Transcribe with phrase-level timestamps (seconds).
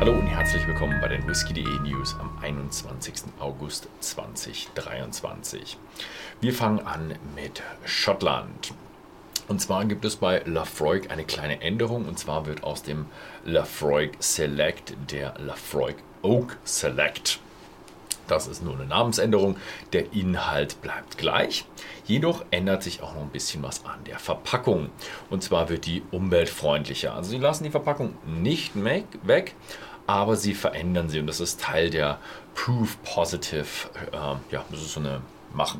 [0.00, 3.34] Hallo und herzlich willkommen bei den Whisky.de News am 21.
[3.38, 5.76] August 2023.
[6.40, 8.72] Wir fangen an mit Schottland.
[9.46, 13.04] Und zwar gibt es bei Lafroig eine kleine Änderung und zwar wird aus dem
[13.44, 17.38] Lafroig Select der Lafroig Oak Select.
[18.30, 19.56] Das ist nur eine Namensänderung.
[19.92, 21.64] Der Inhalt bleibt gleich.
[22.04, 24.90] Jedoch ändert sich auch noch ein bisschen was an der Verpackung.
[25.30, 27.12] Und zwar wird die umweltfreundlicher.
[27.12, 29.56] Also sie lassen die Verpackung nicht weg,
[30.10, 31.20] aber sie verändern sie.
[31.20, 32.18] Und das ist Teil der
[32.54, 33.66] Proof Positive.
[34.12, 34.16] Äh,
[34.52, 35.20] ja, das ist so eine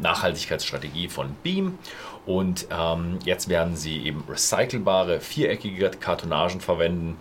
[0.00, 1.78] Nachhaltigkeitsstrategie von Beam.
[2.26, 7.16] Und ähm, jetzt werden sie eben recycelbare, viereckige Kartonagen verwenden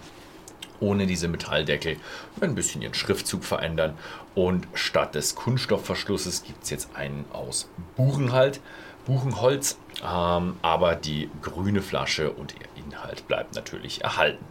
[0.79, 1.97] ohne diese Metalldeckel,
[2.39, 3.97] ein bisschen ihren Schriftzug verändern
[4.35, 8.59] und statt des Kunststoffverschlusses gibt es jetzt einen aus Buchenhalt,
[9.07, 14.45] Buchenholz, ähm, aber die grüne Flasche und ihr Inhalt bleibt natürlich erhalten.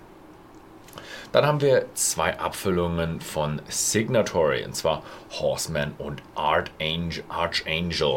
[1.32, 7.22] Dann haben wir zwei Abfüllungen von Signatory, und zwar Horseman und Archangel.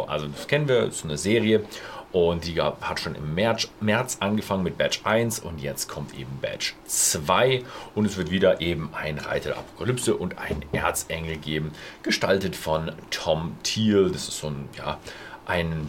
[0.07, 1.63] Also das kennen wir, ist eine Serie
[2.11, 6.39] und die hat schon im März, März angefangen mit Badge 1 und jetzt kommt eben
[6.41, 11.71] Badge 2 und es wird wieder eben ein Reiter der Apokalypse und ein Erzengel geben,
[12.01, 14.09] gestaltet von Tom Thiel.
[14.11, 14.97] Das ist so ein, ja,
[15.45, 15.87] ein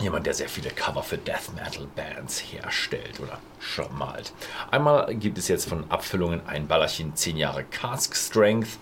[0.00, 4.32] jemand, der sehr viele Cover für Death Metal Bands herstellt oder schon malt.
[4.70, 8.78] Einmal gibt es jetzt von Abfüllungen ein Ballerchen 10 Jahre Cask Strength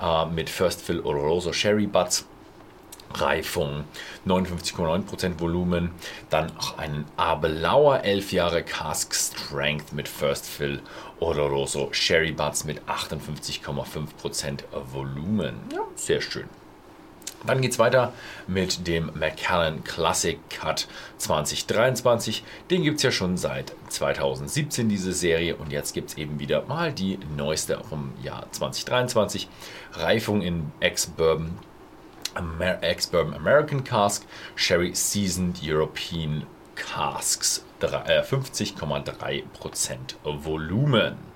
[0.00, 2.26] äh, mit First Fill Oloroso Sherry Butts
[3.14, 3.84] Reifung,
[4.26, 5.90] 59,9% Volumen,
[6.30, 10.80] dann auch einen Abelauer 11 Jahre Cask Strength mit First Fill
[11.20, 14.60] Oloroso Sherry Butts mit 58,5%
[14.92, 15.60] Volumen.
[15.72, 16.48] Ja, sehr schön.
[17.46, 18.12] Dann geht es weiter
[18.46, 20.86] mit dem Macallan Classic Cut
[21.18, 22.44] 2023.
[22.70, 25.56] Den gibt es ja schon seit 2017, diese Serie.
[25.56, 29.48] Und jetzt gibt es eben wieder mal die neueste vom Jahr 2023.
[29.94, 31.58] Reifung in Ex-Bourbon
[32.34, 32.78] Amer
[33.36, 34.24] American Cask,
[34.54, 39.12] Sherry Seasoned European Casks, 50,3%
[40.24, 41.31] äh, Volumen.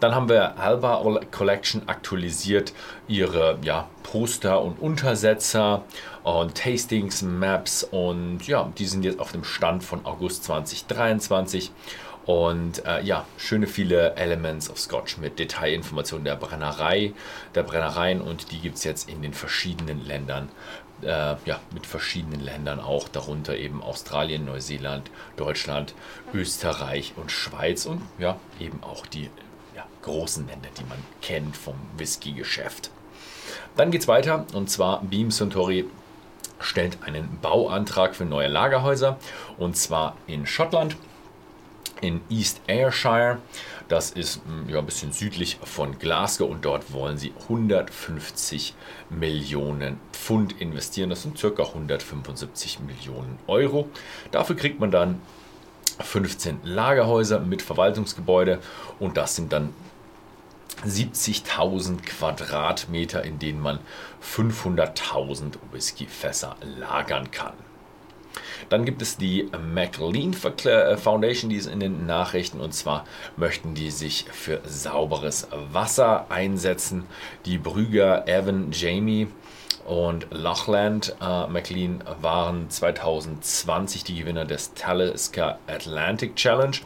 [0.00, 2.72] Dann haben wir Alba Collection aktualisiert
[3.06, 5.84] ihre ja, Poster und Untersetzer
[6.22, 11.70] und Tastings, Maps und ja, die sind jetzt auf dem Stand von August 2023
[12.24, 17.12] und äh, ja, schöne viele Elements of Scotch mit Detailinformationen der Brennerei,
[17.54, 20.48] der Brennereien und die gibt es jetzt in den verschiedenen Ländern.
[21.02, 25.94] Äh, ja, mit verschiedenen Ländern auch, darunter eben Australien, Neuseeland, Deutschland,
[26.34, 29.30] Österreich und Schweiz und ja, eben auch die
[30.02, 32.90] großen Länder, die man kennt vom Whisky-Geschäft.
[33.76, 35.86] Dann geht es weiter und zwar Beam Suntory
[36.58, 39.18] stellt einen Bauantrag für neue Lagerhäuser
[39.58, 40.96] und zwar in Schottland
[42.00, 43.38] in East Ayrshire.
[43.88, 48.74] Das ist hm, ja, ein bisschen südlich von Glasgow und dort wollen sie 150
[49.10, 51.10] Millionen Pfund investieren.
[51.10, 51.62] Das sind ca.
[51.62, 53.88] 175 Millionen Euro.
[54.30, 55.20] Dafür kriegt man dann
[56.02, 58.58] 15 Lagerhäuser mit Verwaltungsgebäude
[58.98, 59.72] und das sind dann
[60.86, 63.78] 70.000 Quadratmeter, in denen man
[64.22, 67.54] 500.000 Whiskyfässer lagern kann.
[68.68, 72.60] Dann gibt es die McLean äh, Foundation, die ist in den Nachrichten.
[72.60, 73.04] Und zwar
[73.36, 77.06] möchten die sich für sauberes Wasser einsetzen.
[77.46, 79.28] Die Brüger Evan, Jamie
[79.84, 86.76] und Lochland äh, McLean waren 2020 die Gewinner des Talisker Atlantic Challenge.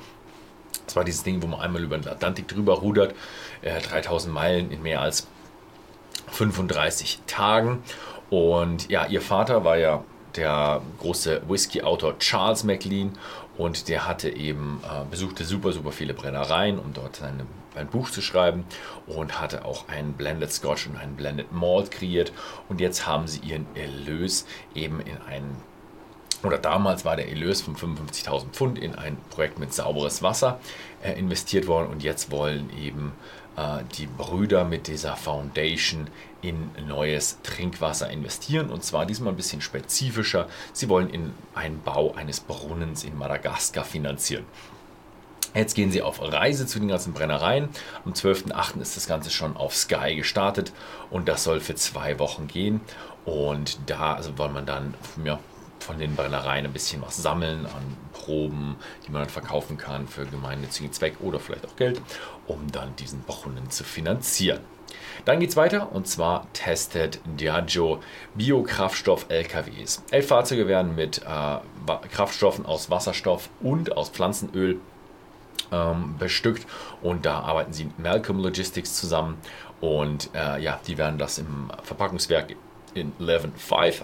[0.87, 3.15] Das war dieses Ding, wo man einmal über den Atlantik drüber rudert.
[3.63, 5.27] Äh, 3000 Meilen in mehr als
[6.29, 7.83] 35 Tagen.
[8.31, 10.03] Und ja, ihr Vater war ja
[10.37, 13.13] der große Whisky-Autor Charles MacLean.
[13.57, 17.47] Und der hatte eben, äh, besuchte super, super viele Brennereien, um dort seine,
[17.77, 18.65] ein Buch zu schreiben.
[19.07, 22.33] Und hatte auch einen Blended Scotch und einen Blended Malt kreiert.
[22.69, 25.57] Und jetzt haben sie ihren Erlös eben in einen
[26.45, 30.61] oder damals war der Erlös von 55.000 Pfund in ein Projekt mit sauberes Wasser
[31.03, 31.91] äh, investiert worden.
[31.91, 33.13] Und jetzt wollen eben
[33.97, 36.09] die Brüder mit dieser Foundation
[36.43, 40.49] in neues Trinkwasser investieren und zwar diesmal ein bisschen spezifischer.
[40.73, 44.45] Sie wollen in einen Bau eines Brunnens in Madagaskar finanzieren.
[45.55, 47.69] Jetzt gehen sie auf Reise zu den ganzen Brennereien.
[48.05, 48.81] Am 12.08.
[48.81, 50.73] ist das Ganze schon auf Sky gestartet
[51.11, 52.81] und das soll für zwei Wochen gehen.
[53.25, 55.39] Und da also soll man dann ja,
[55.85, 58.77] von den Brennereien ein bisschen was sammeln an Proben,
[59.07, 62.01] die man dann verkaufen kann für gemeinnützigen Zweck oder vielleicht auch Geld,
[62.47, 64.61] um dann diesen Brunnen zu finanzieren.
[65.25, 68.01] Dann geht es weiter und zwar testet Diageo
[68.35, 70.03] Biokraftstoff-LKWs.
[70.11, 74.81] Elf Fahrzeuge werden mit äh, Kraftstoffen aus Wasserstoff und aus Pflanzenöl
[75.71, 76.67] ähm, bestückt
[77.03, 79.39] und da arbeiten sie mit Malcolm Logistics zusammen
[79.81, 82.57] und äh, ja, die werden das im Verpackungswerk
[82.95, 84.03] in 11.5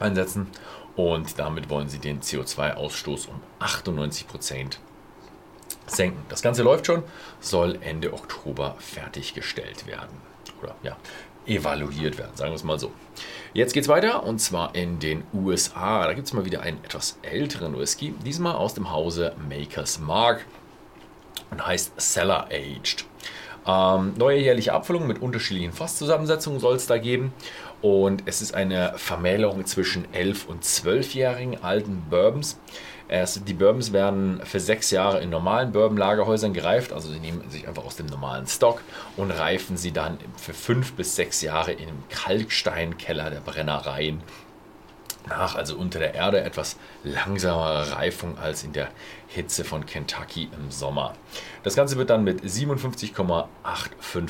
[0.00, 0.48] einsetzen
[0.96, 4.78] und damit wollen sie den CO2-Ausstoß um 98 Prozent
[5.86, 6.22] senken.
[6.28, 7.02] Das Ganze läuft schon,
[7.40, 10.16] soll Ende Oktober fertiggestellt werden.
[10.62, 10.96] Oder ja,
[11.46, 12.92] evaluiert werden, sagen wir es mal so.
[13.52, 16.06] Jetzt geht es weiter und zwar in den USA.
[16.06, 20.44] Da gibt es mal wieder einen etwas älteren Whisky, diesmal aus dem Hause Makers Mark
[21.50, 23.04] und heißt Cellar Aged.
[23.66, 27.32] Ähm, neue jährliche Abfüllung mit unterschiedlichen Fasszusammensetzungen soll es da geben.
[27.84, 32.58] Und es ist eine Vermählung zwischen 11- und 12-jährigen alten Bourbons.
[33.08, 37.68] Erst, die Bourbons werden für sechs Jahre in normalen Bourbon-Lagerhäusern gereift, also sie nehmen sich
[37.68, 38.80] einfach aus dem normalen Stock
[39.18, 44.22] und reifen sie dann für fünf bis sechs Jahre in einem Kalksteinkeller der Brennereien
[45.28, 48.88] nach, also unter der Erde etwas langsamere Reifung als in der
[49.28, 51.14] Hitze von Kentucky im Sommer.
[51.62, 53.46] Das Ganze wird dann mit 57,85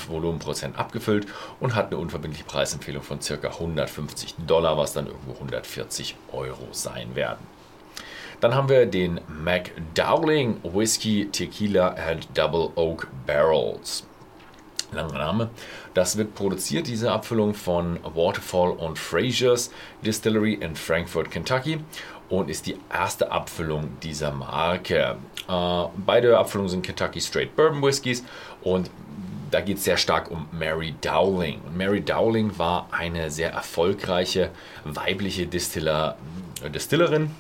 [0.09, 1.27] Volumenprozent abgefüllt
[1.61, 3.49] und hat eine unverbindliche Preisempfehlung von ca.
[3.49, 7.47] 150 Dollar, was dann irgendwo 140 Euro sein werden.
[8.41, 14.05] Dann haben wir den McDowling Whiskey Tequila and Double Oak Barrels
[14.95, 15.51] langer Name.
[15.95, 19.71] Das wird produziert, diese Abfüllung von Waterfall und Fraser's
[20.05, 21.79] Distillery in Frankfort, Kentucky
[22.29, 25.17] und ist die erste Abfüllung dieser Marke.
[25.49, 28.25] Äh, beide Abfüllungen sind Kentucky Straight Bourbon Whiskys
[28.63, 28.91] und
[29.51, 31.61] da geht es sehr stark um Mary Dowling.
[31.65, 34.51] Und Mary Dowling war eine sehr erfolgreiche
[34.85, 36.17] weibliche Distiller,
[36.65, 37.31] äh, Distillerin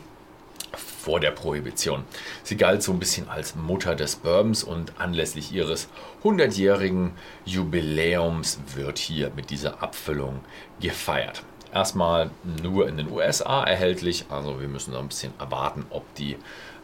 [1.05, 2.05] vor der Prohibition.
[2.45, 5.89] Sie galt so ein bisschen als Mutter des Bourbons und anlässlich ihres
[6.23, 7.13] 100-jährigen
[7.45, 10.41] Jubiläums wird hier mit dieser Abfüllung
[10.81, 11.43] gefeiert.
[11.75, 12.31] Erstmal
[12.63, 16.37] nur in den USA erhältlich, also wir müssen noch ein bisschen erwarten, ob die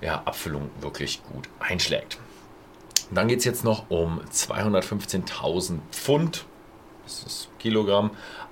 [0.02, 2.19] ja, Abfüllung wirklich gut einschlägt.
[3.11, 6.44] Dann geht es jetzt noch um 215.000 Pfund,
[7.05, 8.11] das ist Kilogramm,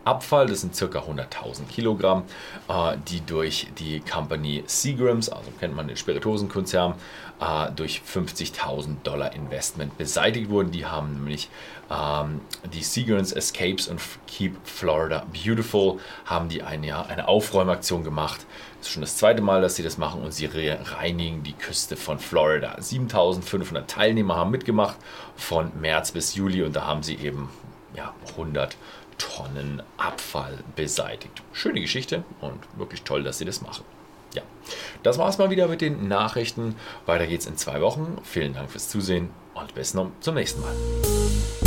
[0.08, 1.00] Abfall, das sind ca.
[1.00, 2.24] 100.000 Kilogramm,
[2.68, 6.94] äh, die durch die Company Seagrams, also kennt man den Spirituosenkonzern,
[7.40, 10.70] äh, durch 50.000 Dollar Investment beseitigt wurden.
[10.70, 11.50] Die haben nämlich
[11.90, 12.40] ähm,
[12.72, 18.46] die Seagrams Escapes und Keep Florida Beautiful, haben die eine, ja, eine Aufräumaktion gemacht.
[18.78, 21.96] Das ist schon das zweite Mal, dass sie das machen und sie reinigen die Küste
[21.96, 22.76] von Florida.
[22.78, 24.96] 7500 Teilnehmer haben mitgemacht
[25.36, 27.50] von März bis Juli und da haben sie eben
[27.94, 28.76] ja, 100
[29.18, 31.42] Tonnen Abfall beseitigt.
[31.52, 33.84] Schöne Geschichte und wirklich toll, dass sie das machen.
[34.34, 34.42] Ja,
[35.02, 36.76] das war es mal wieder mit den Nachrichten.
[37.06, 38.18] Weiter geht's in zwei Wochen.
[38.22, 41.57] Vielen Dank fürs Zusehen und bis zum nächsten Mal.